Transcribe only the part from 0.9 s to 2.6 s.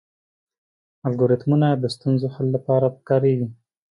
الګوریتمونه د ستونزو حل